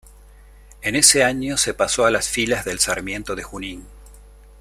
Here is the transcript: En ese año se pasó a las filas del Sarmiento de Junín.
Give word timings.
En 0.81 0.95
ese 0.95 1.23
año 1.23 1.57
se 1.57 1.75
pasó 1.75 2.07
a 2.07 2.09
las 2.09 2.27
filas 2.27 2.65
del 2.65 2.79
Sarmiento 2.79 3.35
de 3.35 3.43
Junín. 3.43 3.85